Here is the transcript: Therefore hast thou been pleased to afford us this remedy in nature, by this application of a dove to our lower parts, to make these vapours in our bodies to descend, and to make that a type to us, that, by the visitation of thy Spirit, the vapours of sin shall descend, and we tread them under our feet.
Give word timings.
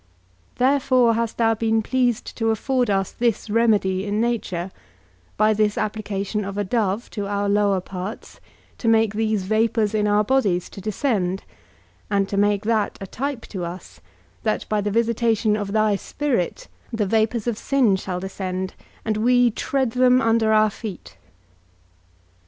Therefore 0.55 1.13
hast 1.13 1.37
thou 1.37 1.53
been 1.53 1.83
pleased 1.83 2.35
to 2.37 2.49
afford 2.49 2.89
us 2.89 3.11
this 3.11 3.51
remedy 3.51 4.03
in 4.03 4.19
nature, 4.19 4.71
by 5.37 5.53
this 5.53 5.77
application 5.77 6.43
of 6.43 6.57
a 6.57 6.63
dove 6.63 7.11
to 7.11 7.27
our 7.27 7.47
lower 7.47 7.79
parts, 7.81 8.39
to 8.79 8.87
make 8.87 9.13
these 9.13 9.43
vapours 9.43 9.93
in 9.93 10.07
our 10.07 10.23
bodies 10.23 10.69
to 10.71 10.81
descend, 10.81 11.43
and 12.09 12.27
to 12.29 12.35
make 12.35 12.63
that 12.65 12.97
a 12.99 13.05
type 13.05 13.43
to 13.49 13.63
us, 13.63 14.01
that, 14.41 14.67
by 14.67 14.81
the 14.81 14.89
visitation 14.89 15.55
of 15.55 15.71
thy 15.71 15.95
Spirit, 15.95 16.67
the 16.91 17.05
vapours 17.05 17.45
of 17.45 17.55
sin 17.59 17.95
shall 17.95 18.19
descend, 18.19 18.73
and 19.05 19.17
we 19.17 19.51
tread 19.51 19.91
them 19.91 20.19
under 20.19 20.51
our 20.51 20.71
feet. 20.71 21.15